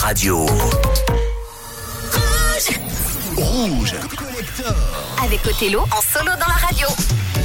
radio. 0.00 0.46
Rouge. 3.36 3.94
Avec 5.22 5.46
Othello 5.46 5.80
en 5.80 6.00
solo 6.00 6.32
dans 6.32 6.46
la 6.46 6.66
radio. 6.66 6.86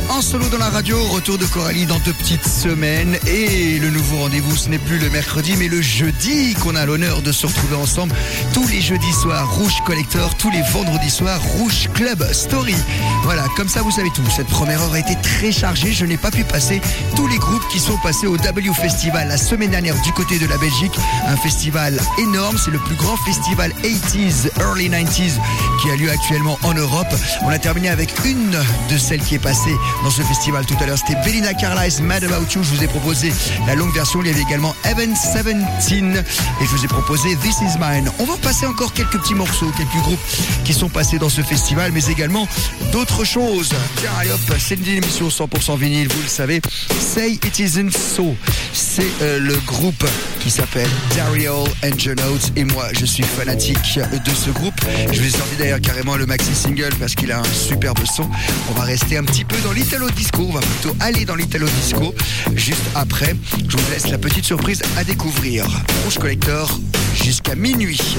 En 0.10 0.21
solo 0.21 0.47
dans 0.49 0.60
la 0.60 0.70
radio, 0.70 1.02
retour 1.07 1.38
de 1.38 1.46
Coralie 1.46 1.86
dans 1.86 1.99
deux 1.99 2.13
petites 2.13 2.47
semaines. 2.47 3.17
Et 3.26 3.79
le 3.79 3.90
nouveau 3.90 4.17
rendez-vous, 4.17 4.56
ce 4.56 4.70
n'est 4.70 4.78
plus 4.78 4.99
le 4.99 5.10
mercredi, 5.10 5.56
mais 5.58 5.67
le 5.67 5.81
jeudi 5.81 6.53
qu'on 6.53 6.76
a 6.76 6.85
l'honneur 6.85 7.21
de 7.21 7.31
se 7.31 7.47
retrouver 7.47 7.76
ensemble. 7.76 8.13
Tous 8.53 8.67
les 8.67 8.81
jeudis 8.81 9.12
soirs, 9.13 9.52
Rouge 9.56 9.81
Collector. 9.85 10.35
Tous 10.35 10.52
les 10.52 10.62
vendredis 10.62 11.10
soirs, 11.10 11.42
Rouge 11.42 11.89
Club 11.94 12.24
Story. 12.31 12.76
Voilà, 13.24 13.46
comme 13.57 13.67
ça, 13.67 13.81
vous 13.81 13.92
savez 13.92 14.10
tout. 14.12 14.24
Cette 14.33 14.47
première 14.47 14.81
heure 14.81 14.94
a 14.94 14.99
été 14.99 15.15
très 15.21 15.52
chargée. 15.52 15.92
Je 15.92 16.05
n'ai 16.05 16.17
pas 16.17 16.31
pu 16.31 16.44
passer 16.44 16.81
tous 17.16 17.27
les 17.27 17.38
groupes 17.38 17.67
qui 17.70 17.80
sont 17.80 17.98
passés 17.98 18.27
au 18.27 18.38
W 18.38 18.73
Festival 18.73 19.27
la 19.27 19.38
semaine 19.38 19.72
dernière 19.72 19.99
du 20.02 20.11
côté 20.13 20.38
de 20.38 20.45
la 20.45 20.58
Belgique. 20.58 20.94
Un 21.27 21.35
festival 21.35 21.99
énorme. 22.19 22.58
C'est 22.63 22.72
le 22.72 22.80
plus 22.80 22.95
grand 22.95 23.17
festival 23.17 23.73
80s, 23.83 24.49
early 24.59 24.89
90s 24.89 25.33
qui 25.81 25.89
a 25.89 25.95
lieu 25.95 26.11
actuellement 26.11 26.59
en 26.63 26.73
Europe. 26.73 27.13
On 27.44 27.49
a 27.49 27.59
terminé 27.59 27.89
avec 27.89 28.13
une 28.23 28.58
de 28.89 28.97
celles 28.97 29.22
qui 29.22 29.35
est 29.35 29.39
passée 29.39 29.75
dans 30.04 30.09
ce 30.09 30.22
festival 30.22 30.66
tout 30.66 30.76
à 30.80 30.85
l'heure. 30.85 30.98
C'était 30.98 31.20
Belina 31.23 31.54
Carlisle, 31.54 32.03
Mad 32.03 32.23
About 32.23 32.45
You. 32.53 32.63
Je 32.63 32.76
vous 32.76 32.84
ai 32.84 32.88
proposé 32.88 33.31
la 33.67 33.76
longue 33.76 33.94
version. 33.94 34.22
Il 34.22 34.27
y 34.27 34.31
avait 34.31 34.41
également 34.41 34.76
Evan 34.84 35.13
17 35.13 35.45
et 35.48 36.66
je 36.66 36.70
vous 36.70 36.86
ai 36.86 36.88
proposé 36.88 37.36
This 37.38 37.58
Is 37.62 37.77
Mine. 37.80 38.12
On 38.20 38.26
va 38.26 38.38
passer 38.38 38.66
encore 38.66 38.94
quelques 38.94 39.20
petits 39.20 39.36
morceaux, 39.36 39.72
quelques 39.77 40.03
groupes 40.03 40.20
qui 40.63 40.73
sont 40.73 40.89
passés 40.89 41.20
dans 41.20 41.30
ce 41.30 41.41
festival, 41.41 41.91
mais 41.91 42.05
également 42.05 42.48
d'autres 42.91 43.23
choses. 43.23 43.70
Tiens, 43.98 44.09
c'est 44.58 44.76
une 44.76 44.98
émission 44.98 45.27
100% 45.27 45.77
vinyle, 45.77 46.08
vous 46.08 46.22
le 46.22 46.27
savez. 46.27 46.62
Say 47.00 47.34
It 47.34 47.59
Isn't 47.59 47.91
So. 47.91 48.36
C'est 48.73 49.05
euh, 49.22 49.39
le 49.39 49.55
groupe 49.66 50.05
qui 50.39 50.52
s'appelle 50.52 50.89
Daryl 51.16 51.50
Notes 52.16 52.52
et 52.56 52.64
moi, 52.64 52.88
je 52.94 53.06
suis 53.06 53.23
fanatique 53.23 54.00
de 54.25 54.31
ce 54.31 54.50
groupe. 54.50 54.80
Je 55.12 55.19
vous 55.19 55.28
ai 55.28 55.30
sorti 55.30 55.56
d'ailleurs 55.58 55.81
carrément 55.81 56.16
le 56.16 56.25
maxi 56.25 56.53
single 56.53 56.94
parce 57.00 57.16
qu'il 57.16 57.31
a 57.31 57.39
un 57.39 57.53
superbe 57.53 58.00
son. 58.06 58.30
On 58.69 58.73
va 58.73 58.84
rester 58.84 59.17
un 59.17 59.23
petit 59.23 59.45
peu 59.45 59.58
dans 59.64 59.72
Disco. 60.16 60.41
On 60.50 60.52
va 60.52 60.61
plutôt 60.61 60.95
aller 61.00 61.25
dans 61.25 61.36
l'Italo 61.36 61.67
Disco. 61.67 62.14
Juste 62.55 62.81
après, 62.95 63.36
je 63.67 63.78
vous 63.78 63.91
laisse 63.91 64.09
la 64.09 64.17
petite 64.17 64.44
surprise 64.44 64.81
à 64.97 65.03
découvrir. 65.03 65.66
Rouge 66.03 66.17
Collector 66.17 66.80
jusqu'à 67.14 67.55
minuit. 67.55 68.17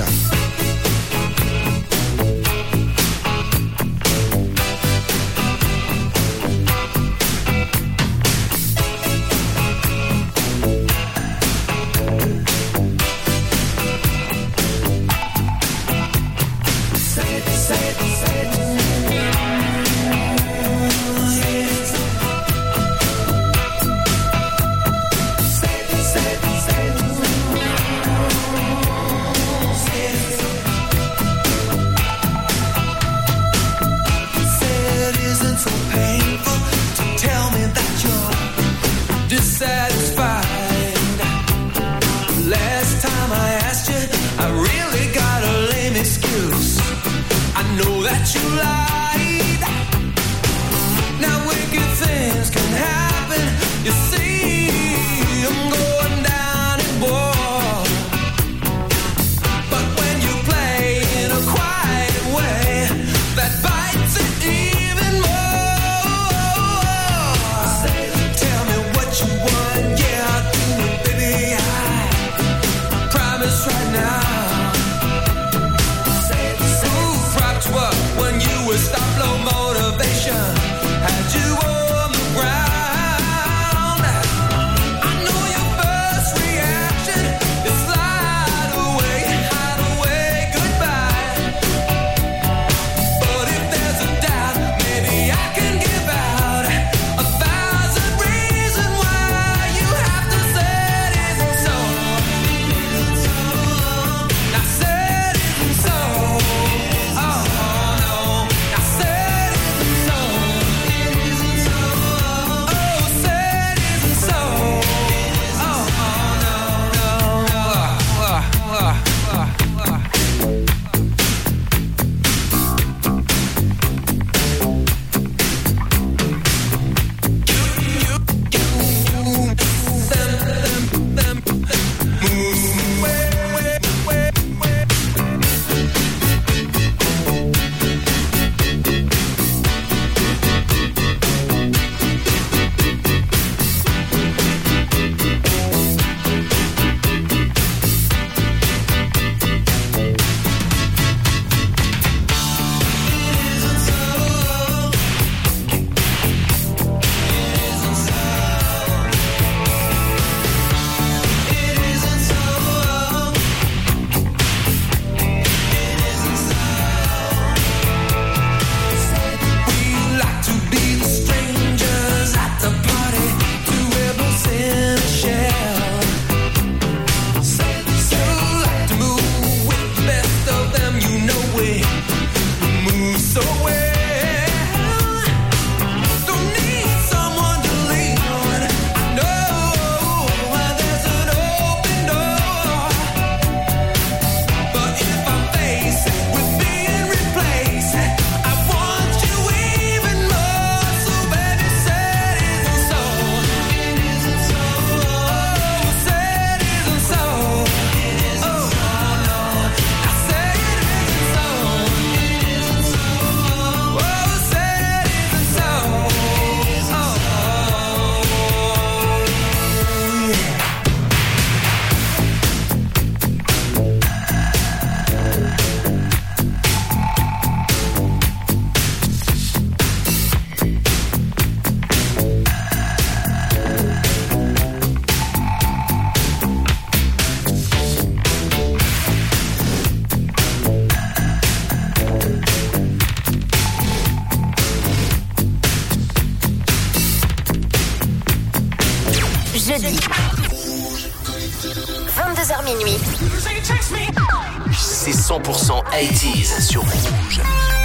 Sur 256.60 256.80
Rouge. 256.82 257.75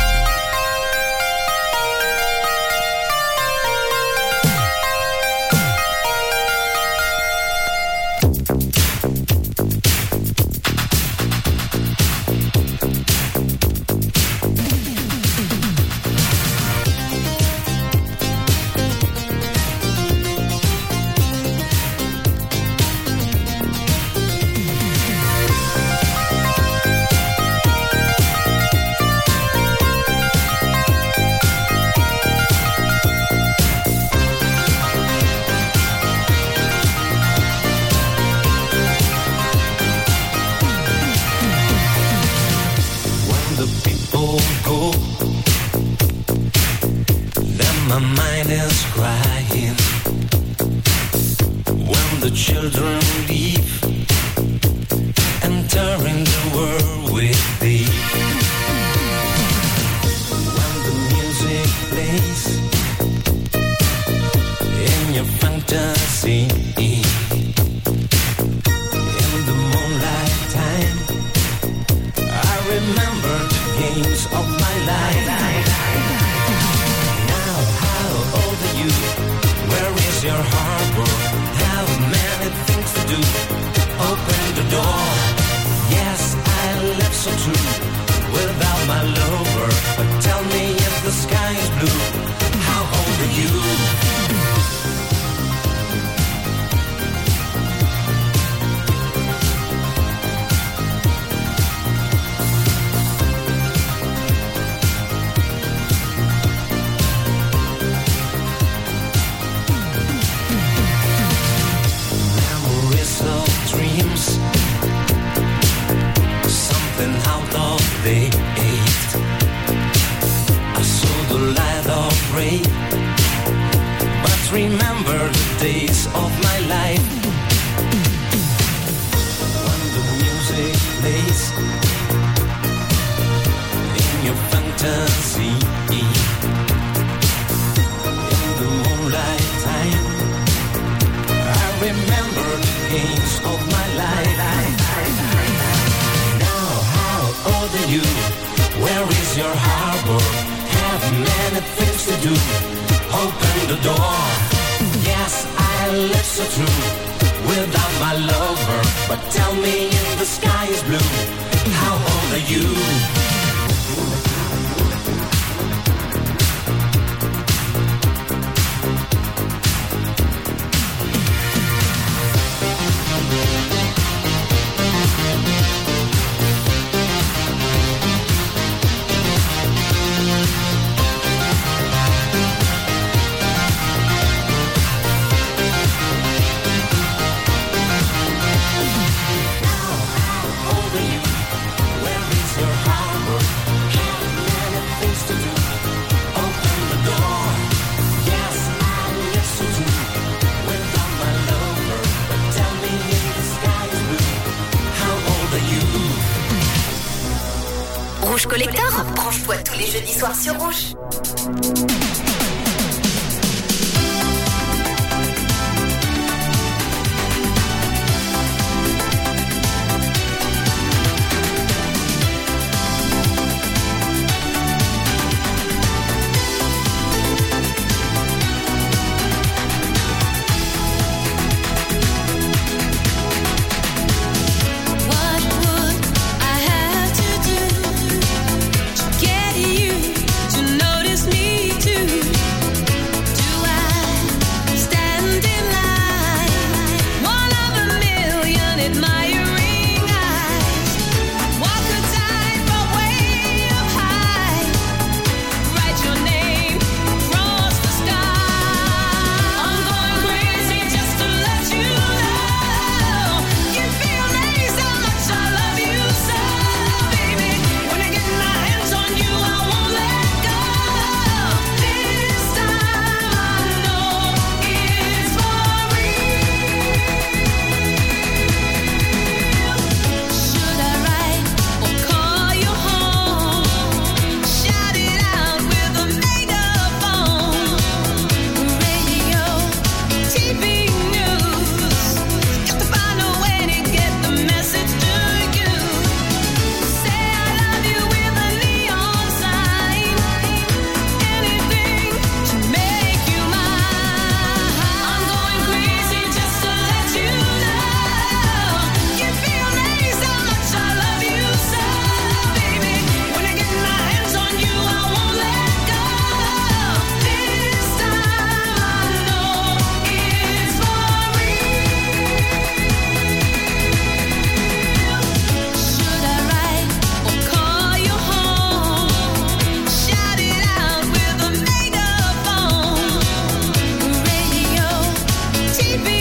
Days 125.61 126.07
of 126.15 126.30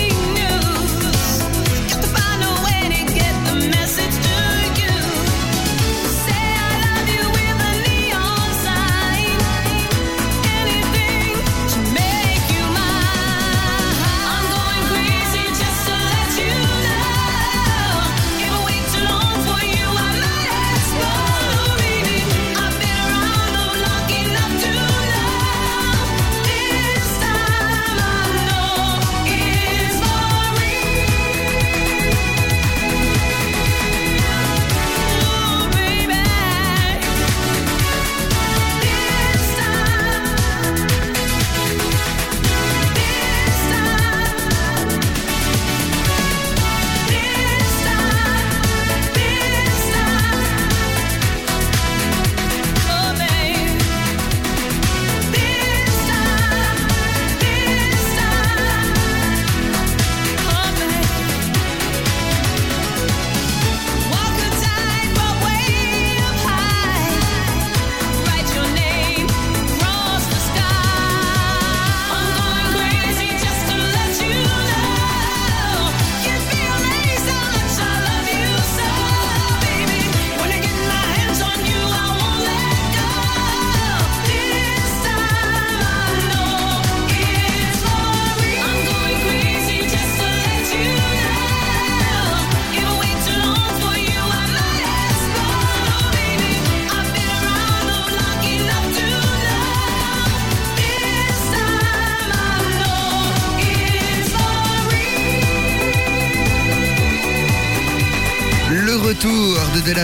me. 0.08 0.29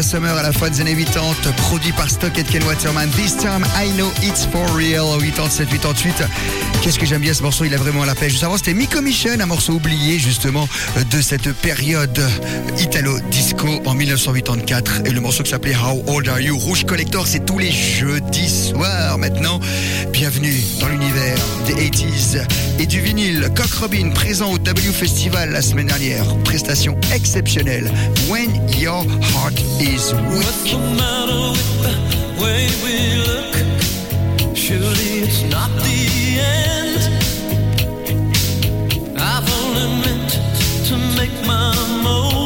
Summer 0.06 0.36
à 0.36 0.42
la 0.42 0.52
fois 0.52 0.70
des 0.70 0.80
années 0.80 0.94
80, 0.94 1.52
produit 1.56 1.90
par 1.90 2.08
Stock 2.08 2.32
Ken 2.32 2.62
Waterman. 2.62 3.10
This 3.10 3.36
time 3.36 3.66
I 3.76 3.90
know 3.96 4.08
it's 4.22 4.46
for 4.46 4.64
real. 4.76 5.18
87, 5.20 5.68
88. 5.68 6.22
Qu'est-ce 6.80 7.00
que 7.00 7.06
j'aime 7.06 7.22
bien 7.22 7.34
ce 7.34 7.42
morceau, 7.42 7.64
il 7.64 7.74
a 7.74 7.76
vraiment 7.76 8.04
la 8.04 8.14
paix. 8.14 8.30
Juste 8.30 8.44
avant, 8.44 8.56
c'était 8.56 8.74
Miko 8.74 9.00
Michel, 9.02 9.40
un 9.40 9.46
morceau 9.46 9.72
oublié 9.72 10.20
justement 10.20 10.68
de 11.10 11.20
cette 11.20 11.52
période 11.54 12.20
italo-disco 12.78 13.66
en 13.84 13.94
1984. 13.94 15.00
Et 15.06 15.10
le 15.10 15.20
morceau 15.20 15.42
qui 15.42 15.50
s'appelait 15.50 15.74
How 15.74 16.04
Old 16.06 16.28
Are 16.28 16.40
You? 16.40 16.56
Rouge 16.56 16.84
Collector, 16.84 17.26
c'est 17.26 17.44
tous 17.44 17.58
les 17.58 17.72
jeudis 17.72 18.70
soirs 18.70 19.18
maintenant. 19.18 19.58
Bienvenue 20.12 20.62
dans 20.78 20.88
l'univers 20.88 21.36
des 21.66 21.74
80s 21.74 22.46
et 22.78 22.86
du 22.86 23.00
vinyle. 23.00 23.50
Cock 23.56 23.72
Robin 23.80 24.10
présent 24.10 24.52
au 24.52 24.58
W 24.58 24.92
Festival 24.92 25.50
la 25.50 25.62
semaine 25.62 25.86
dernière. 25.86 26.24
Prestation 26.44 26.96
exceptionnelle. 27.12 27.90
When 28.28 28.50
Your 28.78 29.04
Heart 29.34 29.58
Is. 29.80 29.95
is 29.96 30.12
weak. 30.12 30.22
What's 30.44 30.62
the 30.70 30.78
matter 31.00 31.42
with 31.52 31.72
the 31.84 31.94
way 32.42 32.62
we 32.84 32.96
look? 33.28 33.52
Surely 34.54 35.10
it's 35.24 35.42
not 35.54 35.70
the 35.86 36.00
end. 36.60 37.00
I've 39.18 39.48
only 39.60 39.86
meant 40.04 40.32
to 40.88 40.94
make 41.18 41.34
my 41.46 41.74
most. 42.02 42.45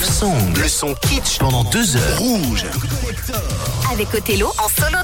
Le 0.00 0.68
son 0.68 0.94
kitsch 0.94 1.38
pendant 1.40 1.64
deux 1.64 1.96
heures. 1.96 2.18
Rouge. 2.18 2.64
Avec 3.92 4.14
Othello 4.14 4.46
en 4.46 4.68
solo 4.68 4.98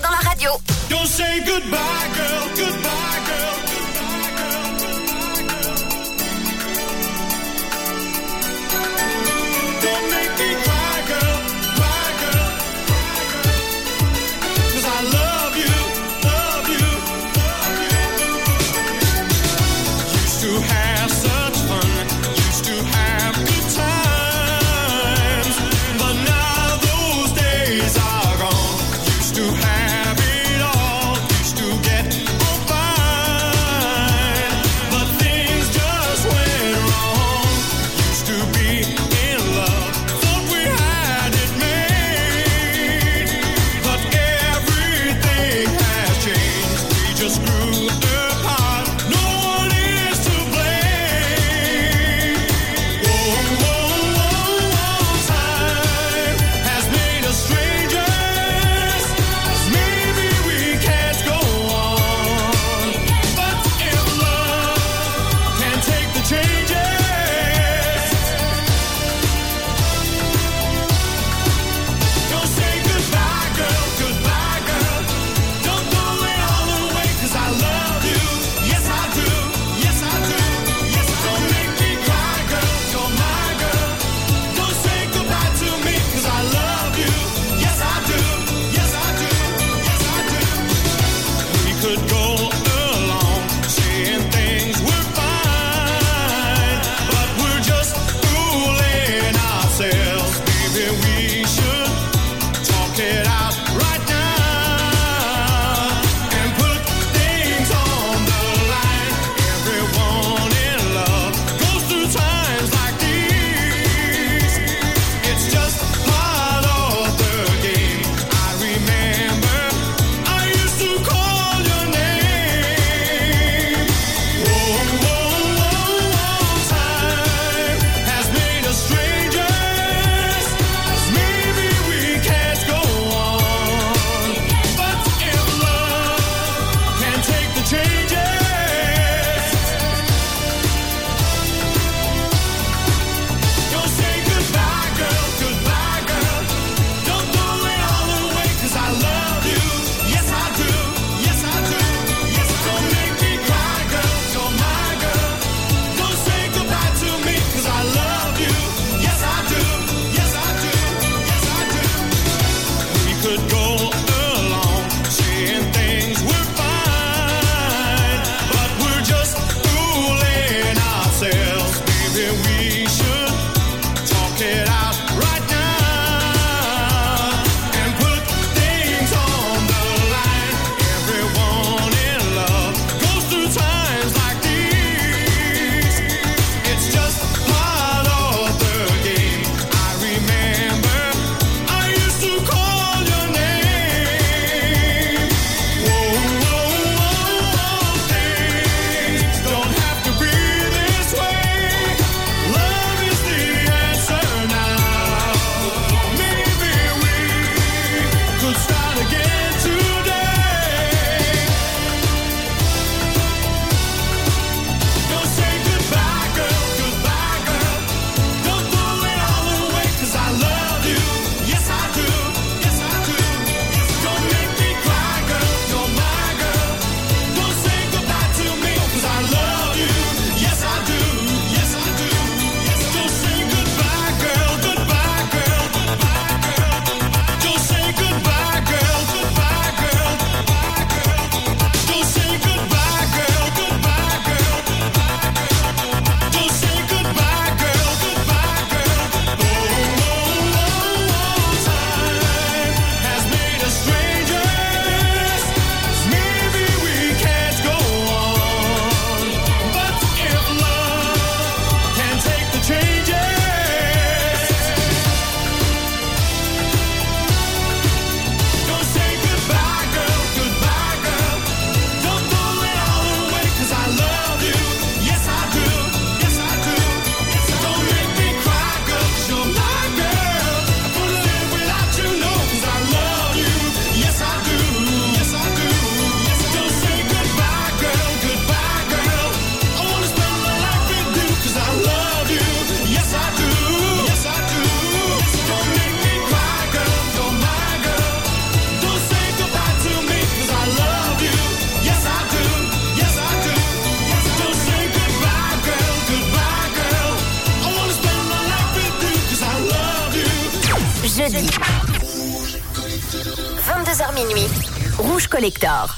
Collector. 315.44 315.93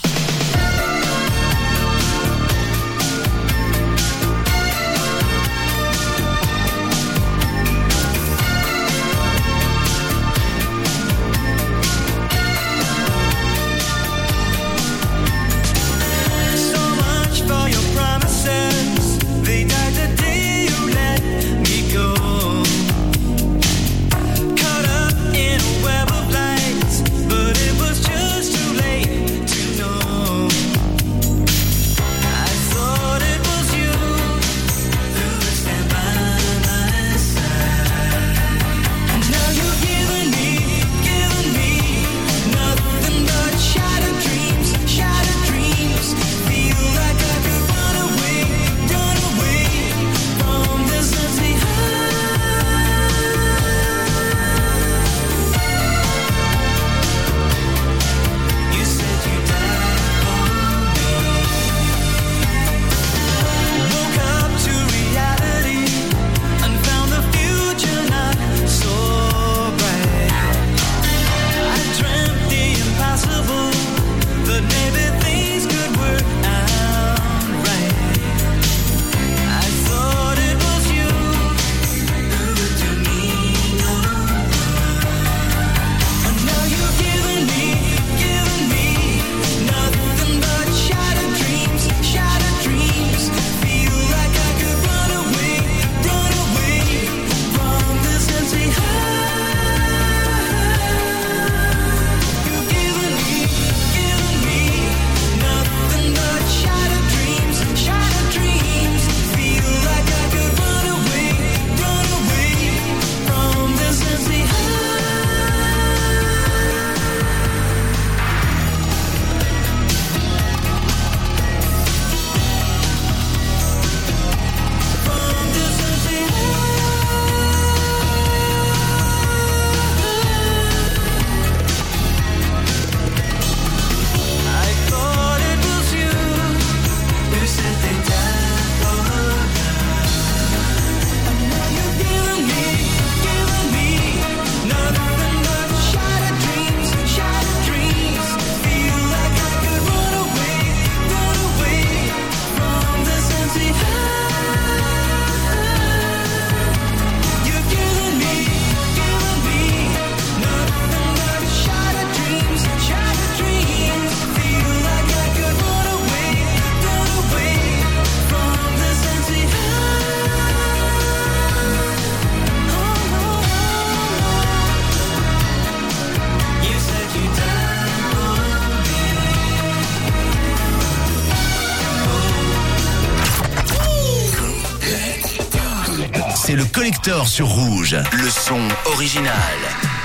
Le 187.07 187.13
collector 187.13 187.29
sur 187.29 187.47
rouge. 187.47 187.97
Le 188.13 188.29
son 188.29 188.69
original. 188.87 189.96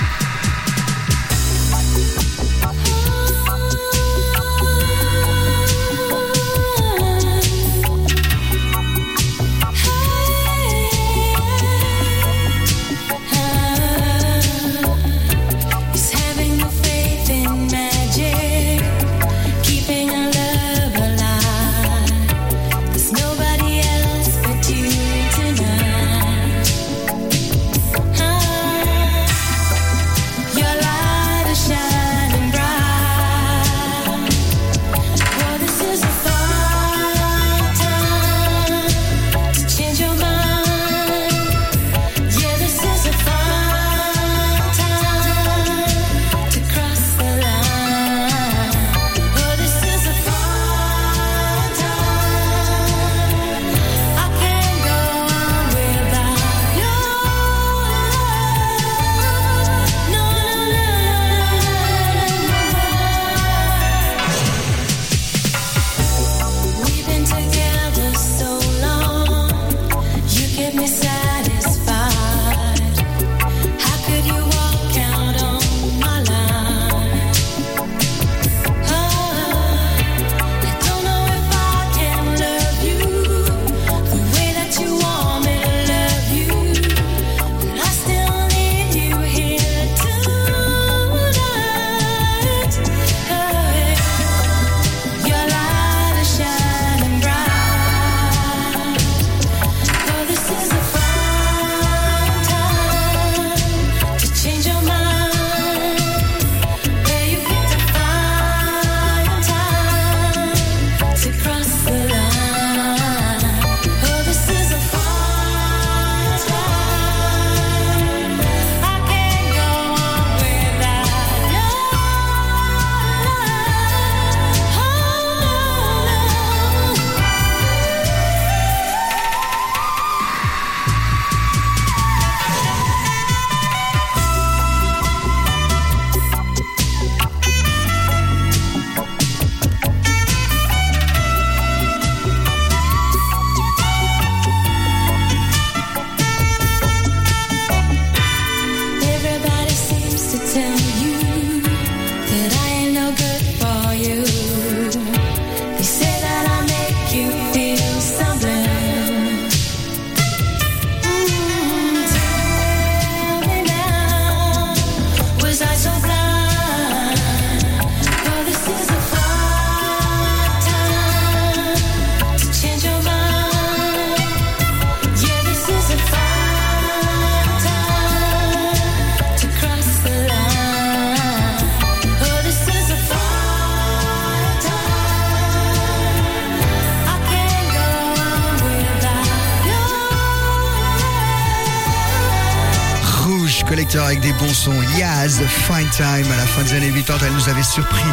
fin 196.61 196.65
des 196.65 196.73
années 196.73 196.91
80, 196.91 197.27
elle 197.27 197.33
nous 197.33 197.49
avait 197.49 197.63
surpris 197.63 198.03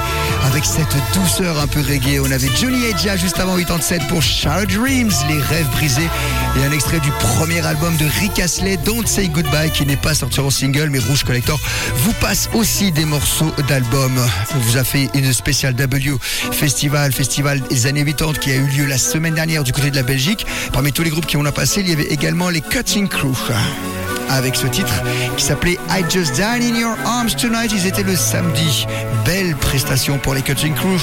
avec 0.45 0.65
cette 0.65 0.97
douceur 1.15 1.59
un 1.59 1.67
peu 1.67 1.81
reggae. 1.81 2.21
On 2.21 2.31
avait 2.31 2.49
Johnny 2.61 2.85
Edja 2.85 3.17
juste 3.17 3.39
avant 3.39 3.57
87 3.57 4.07
pour 4.09 4.23
Shadow 4.23 4.67
Dreams, 4.67 5.13
les 5.29 5.41
rêves 5.41 5.69
brisés, 5.71 6.09
et 6.57 6.65
un 6.65 6.73
extrait 6.73 7.01
du 7.01 7.11
premier 7.11 7.65
album 7.67 7.97
de 7.97 8.07
Rick 8.21 8.39
Astley, 8.39 8.77
Don't 8.79 9.07
Say 9.07 9.29
Goodbye, 9.29 9.71
qui 9.73 9.85
n'est 9.87 9.97
pas 9.97 10.15
sorti 10.15 10.41
en 10.41 10.51
single, 10.51 10.89
mais 10.91 10.99
Rouge 10.99 11.25
Collector 11.25 11.61
vous 11.97 12.13
passe 12.15 12.49
aussi 12.55 12.93
des 12.93 13.05
morceaux 13.05 13.53
d'album. 13.69 14.13
On 14.55 14.59
vous 14.59 14.77
a 14.77 14.85
fait 14.85 15.09
une 15.15 15.33
spéciale 15.33 15.75
W 15.75 16.17
Festival, 16.53 17.13
festival 17.13 17.61
des 17.69 17.87
années 17.87 18.05
80 18.05 18.35
qui 18.41 18.51
a 18.51 18.57
eu 18.57 18.67
lieu 18.67 18.87
la 18.87 18.99
semaine 18.99 19.35
dernière 19.35 19.65
du 19.65 19.73
côté 19.73 19.91
de 19.91 19.97
la 19.97 20.03
Belgique. 20.03 20.47
Parmi 20.73 20.93
tous 20.93 21.03
les 21.03 21.11
groupes 21.11 21.27
qui 21.27 21.37
ont 21.37 21.45
a 21.45 21.53
passé, 21.53 21.81
il 21.81 21.89
y 21.89 21.93
avait 21.93 22.05
également 22.05 22.49
les 22.49 22.61
Cutting 22.61 23.09
Crew 23.09 23.35
avec 24.29 24.57
ce 24.57 24.67
titre 24.67 25.03
qui 25.37 25.45
s'appelait 25.45 25.79
I 25.91 26.05
Just 26.09 26.35
Died 26.35 26.63
in 26.63 26.79
Your 26.79 26.97
Arms 27.05 27.31
Tonight. 27.37 27.73
Ils 27.73 27.87
étaient 27.87 28.03
le 28.03 28.17
samedi. 28.17 28.87
Belle 29.25 29.55
prestation 29.57 30.19
pour 30.19 30.35
les 30.35 30.43
Cutting 30.43 30.75
Crew. 30.75 30.99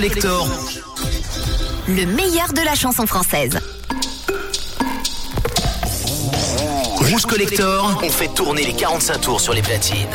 collector. 0.00 0.46
Le 1.88 2.06
meilleur 2.06 2.52
de 2.52 2.64
la 2.64 2.76
chanson 2.76 3.04
française. 3.04 3.58
Rouge 6.98 7.26
Collector, 7.26 7.98
on 8.00 8.08
fait 8.08 8.28
tourner 8.28 8.64
les 8.64 8.74
45 8.74 9.20
tours 9.20 9.40
sur 9.40 9.54
les 9.54 9.62
platines. 9.62 10.06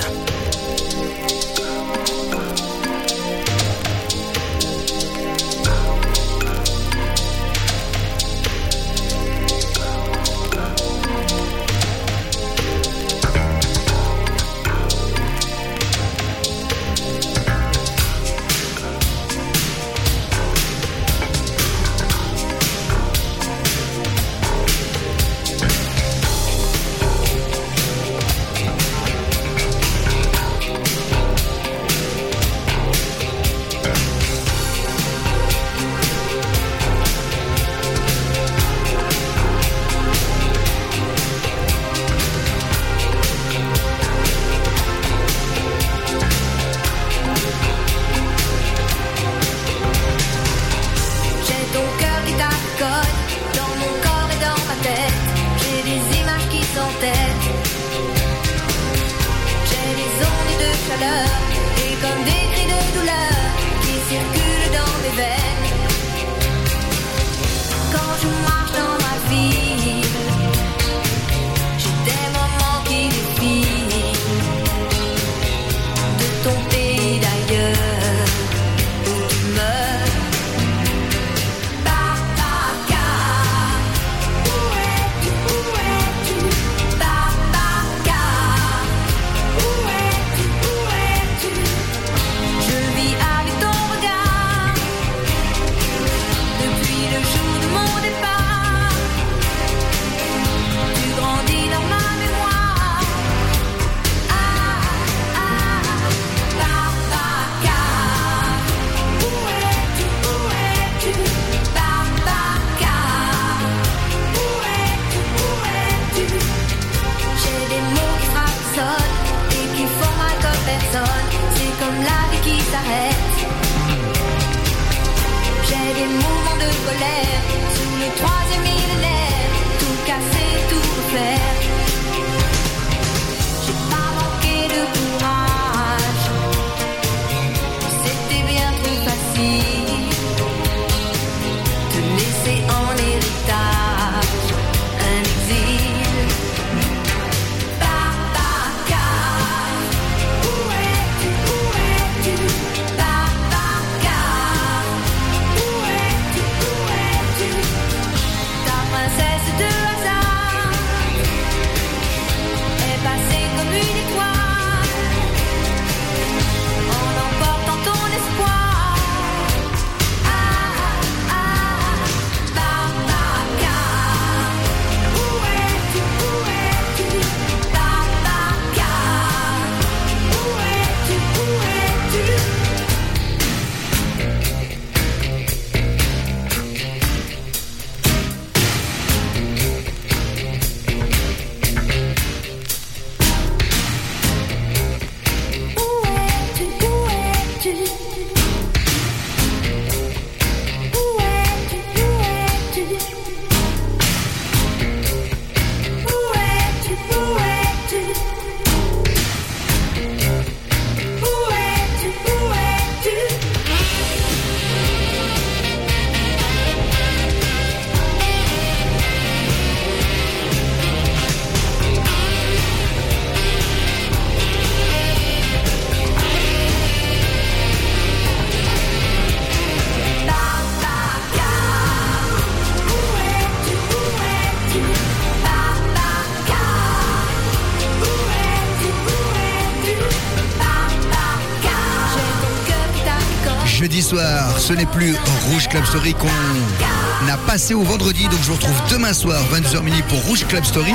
Ce 244.63 244.71
n'est 244.71 244.85
plus 244.85 245.13
Rouge 245.49 245.67
Club 245.67 245.83
Story 245.83 246.13
qu'on 246.13 247.27
a 247.29 247.35
passé 247.45 247.73
au 247.73 247.81
vendredi, 247.81 248.23
donc 248.29 248.39
je 248.43 248.47
vous 248.47 248.53
retrouve 248.53 248.81
demain 248.89 249.13
soir, 249.13 249.43
22h 249.51 249.83
minuit 249.83 250.03
pour 250.07 250.21
Rouge 250.23 250.45
Club 250.47 250.63
Story. 250.63 250.93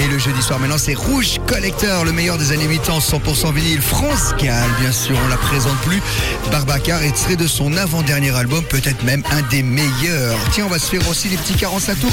Et 0.00 0.08
le 0.08 0.18
jeudi 0.18 0.42
soir 0.42 0.58
maintenant 0.58 0.76
c'est 0.76 0.94
Rouge 0.94 1.38
Collector, 1.46 2.04
le 2.04 2.10
meilleur 2.10 2.38
des 2.38 2.50
années 2.50 2.66
80, 2.66 2.98
100% 2.98 3.54
vinyle 3.54 3.80
France 3.80 4.34
Gall, 4.42 4.68
bien 4.80 4.90
sûr, 4.90 5.16
on 5.24 5.28
la 5.28 5.36
présente 5.36 5.78
plus. 5.82 6.02
Barbacar 6.50 7.02
extrait 7.04 7.36
de 7.36 7.46
son 7.46 7.76
avant-dernier 7.76 8.34
album, 8.34 8.64
peut-être 8.64 9.04
même 9.04 9.22
un 9.30 9.42
des 9.42 9.62
meilleurs. 9.62 10.36
Tiens, 10.50 10.64
on 10.66 10.70
va 10.70 10.80
se 10.80 10.86
faire 10.86 11.08
aussi 11.08 11.28
les 11.28 11.36
petits 11.36 11.54
carences 11.54 11.88
à 11.88 11.94
tour. 11.94 12.10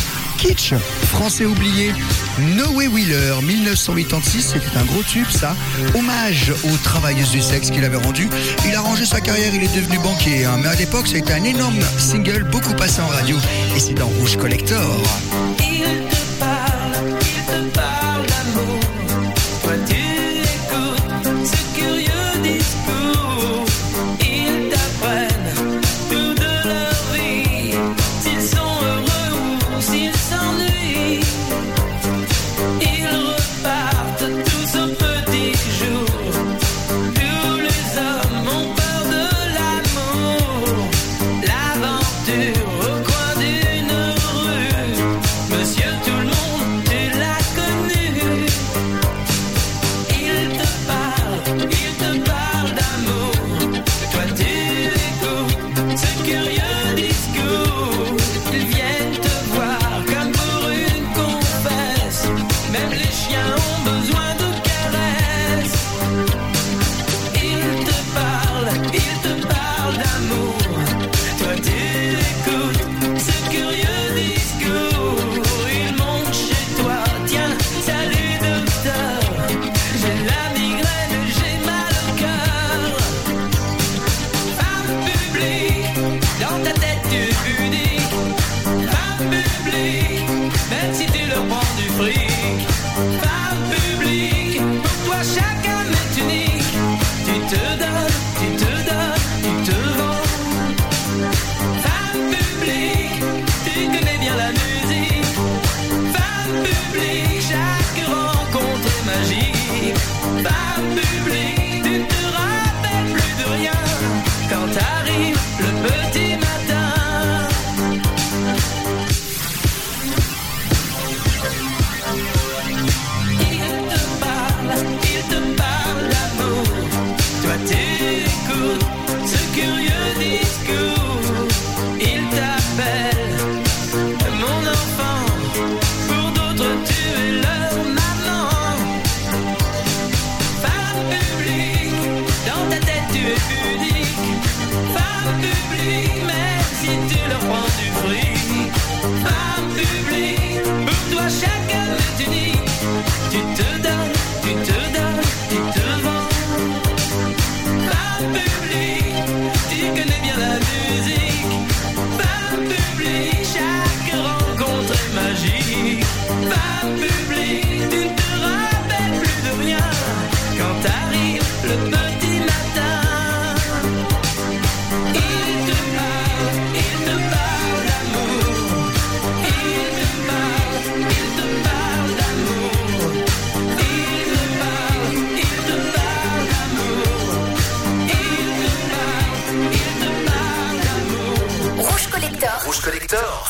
Français 1.07 1.45
oublié. 1.45 1.93
Noé 2.39 2.87
Wheeler, 2.87 3.35
1986, 3.43 4.53
c'était 4.53 4.77
un 4.77 4.83
gros 4.83 5.01
tube 5.03 5.29
ça. 5.29 5.55
Hommage 5.95 6.51
aux 6.65 6.77
travailleuses 6.83 7.31
du 7.31 7.41
sexe 7.41 7.69
qu'il 7.69 7.83
avait 7.85 7.97
rendu. 7.97 8.27
Il 8.65 8.75
a 8.75 8.81
rangé 8.81 9.05
sa 9.05 9.21
carrière, 9.21 9.53
il 9.53 9.63
est 9.63 9.73
devenu 9.75 9.97
banquier. 9.99 10.43
hein. 10.45 10.57
Mais 10.61 10.67
à 10.67 10.75
l'époque, 10.75 11.07
c'était 11.07 11.33
un 11.33 11.43
énorme 11.43 11.79
single, 11.97 12.43
beaucoup 12.51 12.73
passé 12.73 13.01
en 13.01 13.07
radio. 13.07 13.37
Et 13.75 13.79
c'est 13.79 13.93
dans 13.93 14.07
Rouge 14.07 14.35
Collector. 14.37 15.01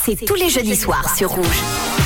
C'est 0.05 0.25
tous 0.25 0.35
les 0.35 0.49
jeudis 0.49 0.75
soirs 0.75 1.15
sur 1.15 1.29
Rouge. 1.29 2.02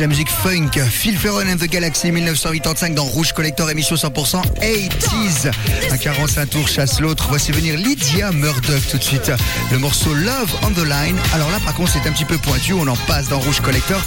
la 0.00 0.06
musique 0.06 0.30
funk. 0.30 0.70
Phil 0.90 1.18
Ferron 1.18 1.46
and 1.46 1.58
the 1.58 1.68
Galaxy 1.68 2.10
1985 2.10 2.94
dans 2.94 3.04
Rouge 3.04 3.32
Collector 3.32 3.68
émission 3.68 3.96
100% 3.96 4.40
80s. 4.60 5.50
un 5.90 5.96
45 5.96 6.48
tour 6.48 6.68
chasse 6.68 7.00
l'autre. 7.00 7.26
Voici 7.28 7.52
venir 7.52 7.76
Lydia 7.76 8.32
Murdoch 8.32 8.82
tout 8.90 8.96
de 8.96 9.02
suite. 9.02 9.30
Le 9.70 9.78
morceau 9.78 10.14
Love 10.14 10.54
on 10.62 10.70
the 10.70 10.86
Line. 10.86 11.18
Alors 11.34 11.50
là 11.50 11.58
par 11.64 11.74
contre 11.74 11.90
c'est 11.92 12.08
un 12.08 12.12
petit 12.12 12.24
peu 12.24 12.38
pointu, 12.38 12.72
on 12.72 12.86
en 12.86 12.96
passe 13.06 13.28
dans 13.28 13.38
Rouge 13.40 13.60
Collector. 13.60 14.00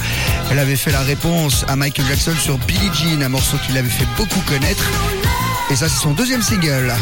Elle 0.51 0.59
avait 0.59 0.75
fait 0.75 0.91
la 0.91 1.01
réponse 1.01 1.63
à 1.67 1.75
Michael 1.75 2.07
Jackson 2.07 2.33
sur 2.39 2.57
Billie 2.59 2.89
Jean, 2.93 3.21
un 3.21 3.29
morceau 3.29 3.57
qui 3.65 3.73
l'avait 3.73 3.89
fait 3.89 4.07
beaucoup 4.17 4.41
connaître. 4.47 4.89
Et 5.69 5.75
ça 5.75 5.87
c'est 5.89 6.01
son 6.01 6.13
deuxième 6.13 6.41
single. 6.41 6.93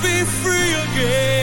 be 0.00 0.24
free 0.24 0.74
again. 0.74 1.33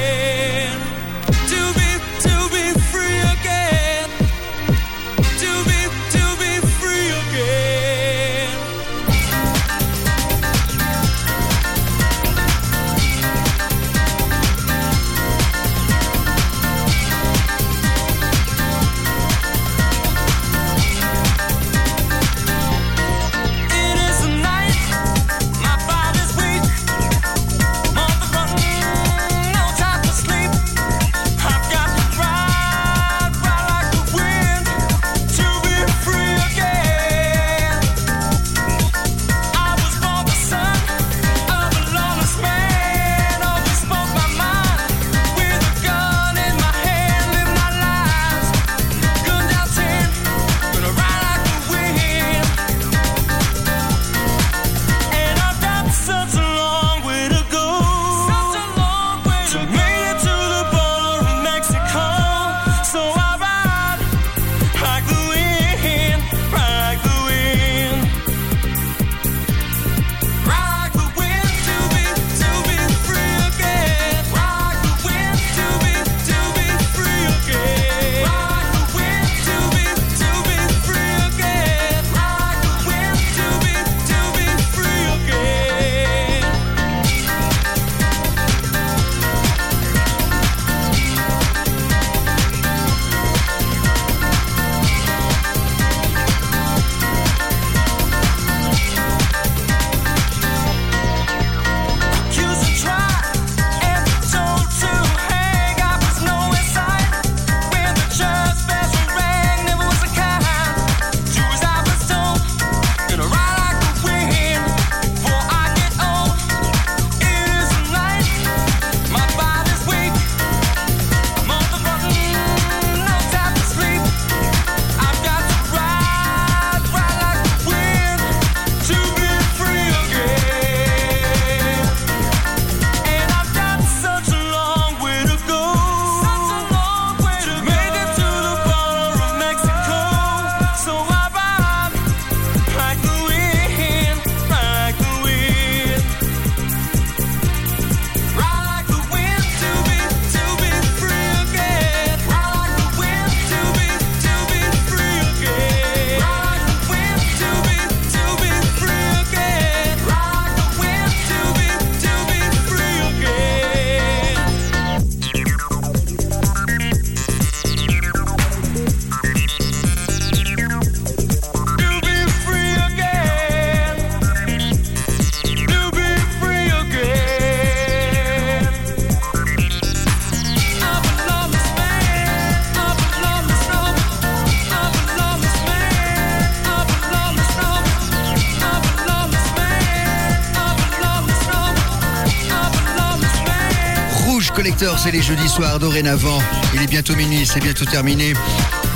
c'est 194.97 195.11
les 195.11 195.21
jeudis 195.21 195.47
soirs 195.47 195.77
dorénavant. 195.77 196.39
Il 196.73 196.81
est 196.81 196.87
bientôt 196.87 197.15
minuit, 197.15 197.45
c'est 197.45 197.59
bientôt 197.59 197.85
terminé. 197.85 198.33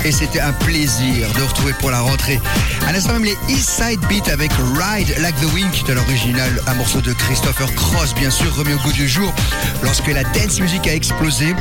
Et 0.04 0.10
c'était 0.10 0.40
un 0.40 0.52
plaisir 0.52 1.32
de 1.34 1.42
retrouver 1.42 1.74
pour 1.74 1.90
la 1.90 2.00
rentrée. 2.00 2.40
À 2.86 2.92
l'instant 2.92 3.12
même, 3.12 3.24
les 3.24 3.36
East 3.48 3.70
Side 3.70 4.00
Beat 4.08 4.28
avec 4.28 4.50
Ride 4.52 5.14
Like 5.20 5.36
the 5.36 5.52
Wind, 5.54 5.70
qui 5.70 5.84
est 5.84 5.90
à 5.92 5.94
l'original 5.94 6.50
un 6.66 6.74
morceau 6.74 7.00
de 7.00 7.12
Christopher 7.12 7.72
Cross, 7.74 8.14
bien 8.14 8.30
sûr, 8.30 8.52
remis 8.56 8.74
au 8.74 8.78
goût 8.78 8.92
du 8.92 9.08
jour 9.08 9.32
lorsque 9.82 10.08
la 10.08 10.24
dance 10.24 10.58
music 10.60 10.86
a 10.88 10.94
explosé 10.94 11.54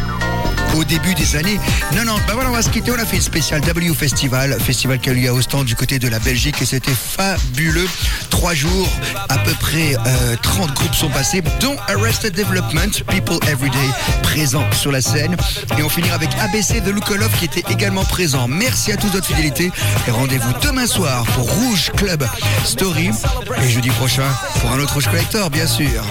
au 0.76 0.84
début 0.84 1.13
des 1.13 1.36
années 1.36 1.59
90. 1.91 2.21
Bah 2.28 2.34
voilà, 2.34 2.49
on 2.49 2.53
va 2.53 2.61
se 2.61 2.69
quitter. 2.69 2.91
On 2.91 2.99
a 2.99 3.05
fait 3.05 3.17
une 3.17 3.21
spéciale 3.21 3.61
W 3.61 3.93
Festival, 3.93 4.57
festival 4.59 4.99
qui 4.99 5.09
a 5.09 5.13
lieu 5.13 5.30
à 5.30 5.34
Ostende 5.34 5.65
du 5.65 5.76
côté 5.76 5.99
de 5.99 6.07
la 6.07 6.19
Belgique 6.19 6.61
et 6.61 6.65
c'était 6.65 6.91
fabuleux. 6.91 7.88
Trois 8.30 8.53
jours, 8.53 8.88
à 9.30 9.38
peu 9.38 9.51
près 9.59 9.95
euh, 9.95 10.36
30 10.41 10.73
groupes 10.73 10.93
sont 10.93 11.09
passés, 11.09 11.41
dont 11.61 11.76
Arrested 11.88 12.34
Development, 12.34 13.03
People 13.07 13.39
Everyday, 13.49 13.89
présent 14.23 14.63
sur 14.73 14.91
la 14.91 15.01
scène. 15.01 15.36
Et 15.78 15.84
on 15.84 15.89
finira 15.89 16.15
avec 16.15 16.30
ABC 16.41 16.82
de 16.82 16.91
Lukolov 16.91 17.32
qui 17.38 17.45
était 17.45 17.63
également 17.71 18.03
présent. 18.03 18.47
Merci 18.47 18.91
à 18.91 18.97
tous 18.97 19.07
de 19.07 19.13
votre 19.13 19.28
fidélité 19.28 19.71
et 20.07 20.11
rendez-vous 20.11 20.51
demain 20.61 20.88
soir 20.88 21.23
pour 21.36 21.49
Rouge 21.49 21.91
Club 21.95 22.26
Story 22.65 23.11
et 23.63 23.69
jeudi 23.69 23.89
prochain 23.89 24.28
pour 24.61 24.71
un 24.71 24.80
autre 24.80 24.93
Rouge 24.93 25.07
Collector, 25.07 25.49
bien 25.49 25.67
sûr. 25.67 26.03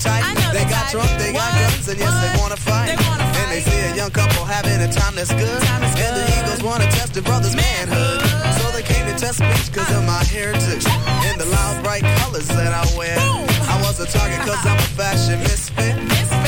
See 0.00 0.08
I 0.10 0.20
know 0.20 0.34
the 0.34 0.40
type. 0.40 0.52
They 0.56 0.64
got 0.64 0.82
type. 0.82 0.92
drunk, 0.92 1.10
they 1.22 1.32
got 1.32 1.52
What? 1.52 1.60
guns, 1.60 1.88
and 1.88 1.98
yes, 2.00 2.14
they 2.22 2.32
wanna 2.40 2.56
fight. 2.56 2.86
They 2.90 2.98
wanna 3.04 3.24
And 3.40 3.48
they 3.52 3.60
see 3.62 3.80
a 3.90 3.92
young 3.96 4.10
couple 4.10 4.44
having 4.44 4.80
a 4.80 4.90
time 4.92 5.14
that's 5.14 5.32
good. 5.32 5.60
Time 5.62 5.82
and 5.82 5.94
the 5.94 6.24
good. 6.24 6.38
Eagles 6.38 6.62
wanna 6.62 6.86
test 6.96 7.14
the 7.14 7.22
brother's 7.22 7.54
manhood. 7.56 8.20
So 8.58 8.64
they 8.76 8.82
came 8.82 9.04
to 9.10 9.16
test 9.18 9.40
me 9.40 9.52
cause 9.74 9.90
of 9.92 10.04
my 10.06 10.22
heritage. 10.24 10.84
And 11.26 11.36
the 11.40 11.46
loud 11.46 11.82
bright 11.84 12.04
colors 12.20 12.48
that 12.48 12.72
I 12.72 12.84
wear. 12.96 13.16
I 13.18 13.76
was 13.84 14.00
a 14.00 14.06
target 14.06 14.40
cause 14.48 14.62
I'm 14.66 14.78
a 14.78 14.88
fashion 14.98 15.38
misfit. 15.40 15.94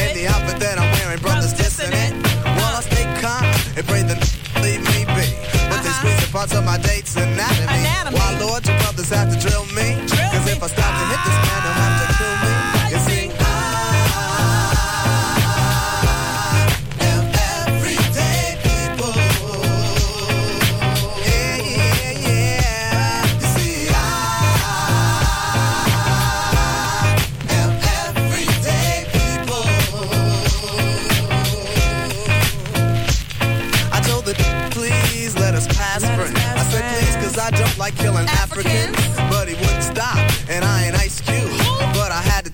And 0.01 0.11
the 0.17 0.27
outfit 0.29 0.59
that 0.61 0.79
I'm 0.79 0.91
wearing, 0.99 1.21
brothers 1.21 1.55
dissing 1.55 1.93
it. 1.93 2.13
Well, 2.59 2.73
I 2.77 2.83
stay 2.83 3.05
calm 3.21 3.45
and 3.77 3.85
pray 3.87 4.03
the 4.03 4.17
leave 4.65 4.83
me 4.93 5.05
be. 5.17 5.27
But 5.71 5.81
they 5.85 5.93
squeeze 6.01 6.21
the 6.25 6.31
parts 6.33 6.55
of 6.55 6.65
my 6.65 6.79
date's 6.79 7.17
anatomy. 7.17 7.67
Anatomy. 7.69 8.17
Why, 8.19 8.39
Lord, 8.41 8.67
you 8.67 8.75
brothers 8.83 9.11
have 9.11 9.29
to 9.33 9.39
drill 9.39 9.67
me? 9.77 9.97
Drill 10.07 10.31
Cause 10.33 10.47
me. 10.47 10.53
if 10.53 10.63
I 10.63 10.69
stop 10.69 10.93
to 10.99 11.05
hit 11.13 11.21
this 11.27 11.42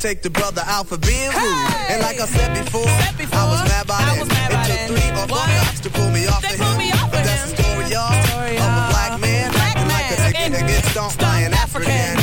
take 0.08 0.22
the 0.22 0.30
brother 0.30 0.62
out 0.64 0.86
for 0.86 0.96
being 0.96 1.28
rude. 1.36 1.68
Hey! 1.68 1.92
And 1.92 2.00
like 2.00 2.16
I 2.18 2.24
said 2.24 2.48
before, 2.64 2.88
Said 3.04 3.18
before, 3.18 3.40
I 3.40 3.44
was 3.52 3.60
mad 3.68 3.84
by 3.86 4.00
I 4.00 4.08
then. 4.08 4.20
was 4.24 4.28
mad 4.32 4.48
it 4.56 4.64
took 4.64 4.80
three 4.88 5.10
or 5.12 5.26
four 5.28 5.44
cops 5.60 5.80
to 5.84 5.90
pull 5.90 6.10
me 6.16 6.24
off 6.32 6.40
They 6.40 6.56
of 6.56 6.64
him. 6.64 6.78
me 6.80 6.88
off 6.96 7.10
but 7.12 7.20
of 7.20 7.26
that's 7.28 7.44
him. 7.44 7.50
the 7.52 7.60
story, 7.60 7.86
y'all, 7.92 8.16
of 8.16 8.72
a 8.72 8.84
black 8.88 9.20
man 9.20 9.52
Black 9.52 9.76
acting 9.76 9.88
like 9.92 10.08
a 10.08 10.16
man 10.16 10.32
nigga 10.32 10.32
again. 10.32 10.64
against 10.64 10.88
stomped 10.96 11.20
by 11.20 11.40
an 11.44 11.52
African. 11.52 11.92
You 11.92 12.17